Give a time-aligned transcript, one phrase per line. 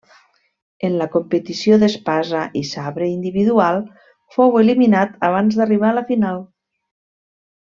[0.87, 3.77] En la competició d'espasa i sabre individual
[4.37, 6.43] fou eliminat abans d'arribar a la final.